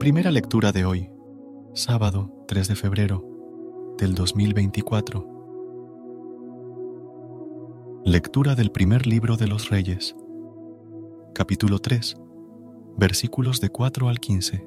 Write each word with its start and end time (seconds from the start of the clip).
Primera 0.00 0.30
lectura 0.30 0.72
de 0.72 0.86
hoy, 0.86 1.10
sábado 1.74 2.32
3 2.48 2.68
de 2.68 2.74
febrero 2.74 3.22
del 3.98 4.14
2024. 4.14 5.26
Lectura 8.06 8.54
del 8.54 8.72
primer 8.72 9.06
libro 9.06 9.36
de 9.36 9.46
los 9.46 9.68
Reyes, 9.68 10.16
capítulo 11.34 11.80
3, 11.80 12.16
versículos 12.96 13.60
de 13.60 13.68
4 13.68 14.08
al 14.08 14.20
15. 14.20 14.66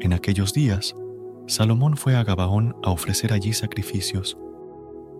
En 0.00 0.12
aquellos 0.12 0.52
días, 0.52 0.94
Salomón 1.46 1.96
fue 1.96 2.16
a 2.16 2.24
Gabaón 2.24 2.76
a 2.82 2.90
ofrecer 2.90 3.32
allí 3.32 3.54
sacrificios, 3.54 4.36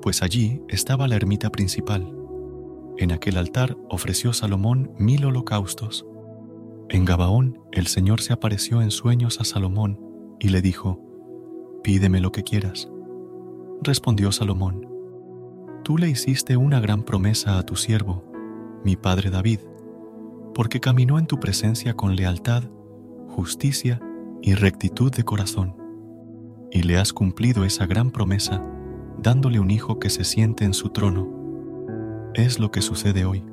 pues 0.02 0.22
allí 0.22 0.60
estaba 0.68 1.08
la 1.08 1.16
ermita 1.16 1.48
principal. 1.48 2.14
En 2.98 3.12
aquel 3.12 3.38
altar 3.38 3.78
ofreció 3.88 4.34
Salomón 4.34 4.92
mil 4.98 5.24
holocaustos 5.24 6.06
en 6.94 7.04
Gabaón 7.04 7.58
el 7.72 7.88
Señor 7.88 8.20
se 8.20 8.32
apareció 8.32 8.80
en 8.80 8.92
sueños 8.92 9.40
a 9.40 9.44
Salomón 9.44 9.98
y 10.38 10.50
le 10.50 10.62
dijo, 10.62 11.00
Pídeme 11.82 12.20
lo 12.20 12.30
que 12.30 12.44
quieras. 12.44 12.88
Respondió 13.82 14.30
Salomón, 14.30 14.86
Tú 15.82 15.98
le 15.98 16.08
hiciste 16.08 16.56
una 16.56 16.78
gran 16.78 17.02
promesa 17.02 17.58
a 17.58 17.64
tu 17.64 17.74
siervo, 17.74 18.24
mi 18.84 18.94
padre 18.94 19.30
David, 19.30 19.58
porque 20.54 20.78
caminó 20.78 21.18
en 21.18 21.26
tu 21.26 21.40
presencia 21.40 21.94
con 21.94 22.14
lealtad, 22.14 22.62
justicia 23.26 24.00
y 24.40 24.54
rectitud 24.54 25.10
de 25.10 25.24
corazón, 25.24 25.74
y 26.70 26.84
le 26.84 26.96
has 26.96 27.12
cumplido 27.12 27.64
esa 27.64 27.86
gran 27.86 28.12
promesa, 28.12 28.62
dándole 29.20 29.58
un 29.58 29.72
hijo 29.72 29.98
que 29.98 30.10
se 30.10 30.22
siente 30.22 30.64
en 30.64 30.74
su 30.74 30.90
trono. 30.90 32.30
Es 32.34 32.60
lo 32.60 32.70
que 32.70 32.82
sucede 32.82 33.24
hoy. 33.24 33.44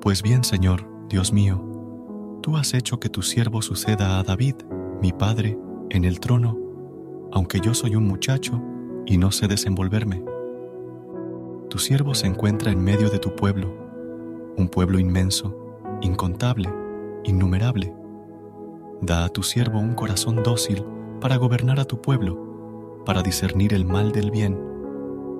Pues 0.00 0.24
bien, 0.24 0.42
Señor, 0.42 0.88
Dios 1.08 1.32
mío, 1.32 1.67
Tú 2.42 2.56
has 2.56 2.74
hecho 2.74 3.00
que 3.00 3.08
tu 3.08 3.22
siervo 3.22 3.62
suceda 3.62 4.18
a 4.18 4.22
David, 4.22 4.54
mi 5.02 5.12
padre, 5.12 5.58
en 5.90 6.04
el 6.04 6.20
trono, 6.20 6.56
aunque 7.32 7.60
yo 7.60 7.74
soy 7.74 7.96
un 7.96 8.06
muchacho 8.06 8.62
y 9.06 9.18
no 9.18 9.32
sé 9.32 9.48
desenvolverme. 9.48 10.22
Tu 11.68 11.78
siervo 11.78 12.14
se 12.14 12.26
encuentra 12.26 12.70
en 12.70 12.82
medio 12.82 13.10
de 13.10 13.18
tu 13.18 13.34
pueblo, 13.34 13.74
un 14.56 14.68
pueblo 14.68 14.98
inmenso, 14.98 15.54
incontable, 16.00 16.72
innumerable. 17.24 17.94
Da 19.02 19.24
a 19.24 19.28
tu 19.28 19.42
siervo 19.42 19.78
un 19.78 19.94
corazón 19.94 20.42
dócil 20.42 20.84
para 21.20 21.36
gobernar 21.36 21.80
a 21.80 21.84
tu 21.84 22.00
pueblo, 22.00 23.02
para 23.04 23.22
discernir 23.22 23.74
el 23.74 23.84
mal 23.84 24.12
del 24.12 24.30
bien, 24.30 24.58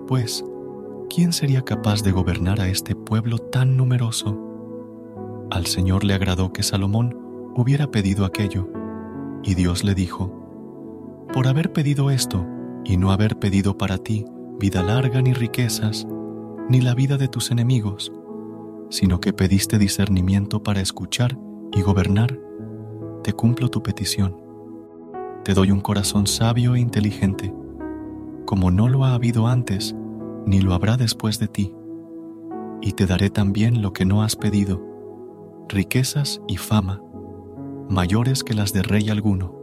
pues, 0.08 0.44
¿quién 1.14 1.32
sería 1.32 1.62
capaz 1.62 2.03
de 2.03 2.12
gobernar 2.12 2.60
a 2.60 2.69
este 2.69 2.97
pueblo 2.97 3.38
tan 3.38 3.76
numeroso? 3.76 4.47
Al 5.50 5.64
Señor 5.64 6.04
le 6.04 6.12
agradó 6.12 6.53
que 6.53 6.62
Salomón 6.62 7.16
hubiera 7.56 7.91
pedido 7.91 8.26
aquello, 8.26 8.69
y 9.42 9.54
Dios 9.54 9.82
le 9.82 9.94
dijo, 9.94 11.26
Por 11.32 11.48
haber 11.48 11.72
pedido 11.72 12.10
esto, 12.10 12.47
y 12.84 12.98
no 12.98 13.12
haber 13.12 13.38
pedido 13.38 13.78
para 13.78 13.97
ti 13.97 14.26
vida 14.58 14.82
larga 14.82 15.22
ni 15.22 15.32
riquezas, 15.32 16.06
ni 16.69 16.82
la 16.82 16.94
vida 16.94 17.16
de 17.16 17.28
tus 17.28 17.50
enemigos, 17.50 18.12
sino 18.91 19.20
que 19.20 19.32
pediste 19.32 19.78
discernimiento 19.78 20.62
para 20.62 20.82
escuchar 20.82 21.38
y 21.72 21.81
gobernar, 21.81 22.38
te 23.22 23.32
cumplo 23.32 23.70
tu 23.70 23.82
petición. 23.82 24.37
Te 25.44 25.54
doy 25.54 25.70
un 25.70 25.81
corazón 25.81 26.26
sabio 26.26 26.75
e 26.75 26.81
inteligente, 26.81 27.54
como 28.44 28.70
no 28.70 28.88
lo 28.88 29.04
ha 29.04 29.14
habido 29.14 29.47
antes, 29.47 29.97
ni 30.44 30.60
lo 30.60 30.75
habrá 30.75 30.98
después 30.98 31.38
de 31.38 31.48
ti, 31.48 31.75
y 32.82 32.92
te 32.92 33.06
daré 33.06 33.31
también 33.31 33.81
lo 33.81 33.94
que 33.94 34.04
no 34.04 34.22
has 34.22 34.37
pedido 34.37 34.97
riquezas 35.69 36.41
y 36.49 36.56
fama, 36.56 37.03
mayores 37.89 38.43
que 38.43 38.55
las 38.55 38.73
de 38.73 38.83
rey 38.83 39.11
alguno. 39.11 39.55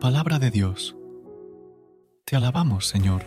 Palabra 0.00 0.38
de 0.38 0.50
Dios. 0.50 0.96
Te 2.24 2.36
alabamos, 2.36 2.86
Señor. 2.86 3.24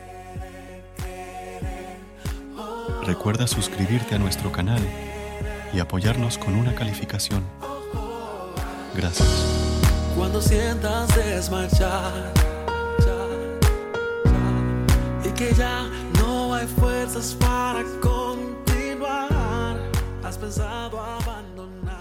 Recuerda 3.06 3.48
suscribirte 3.48 4.16
a 4.16 4.20
nuestro 4.20 4.52
canal 4.52 4.82
y 5.74 5.80
apoyarnos 5.80 6.38
con 6.38 6.56
una 6.56 6.74
calificación. 6.76 7.44
Gracias. 8.96 10.14
Cuando 10.16 10.42
sientas 10.42 11.14
desmayar 11.16 12.32
y 15.26 15.30
que 15.32 15.54
ya 15.54 15.90
no 16.20 16.54
hay 16.54 16.68
fuerzas 16.68 17.36
para 17.40 17.84
pensado 20.38 20.98
abandonar. 21.00 22.01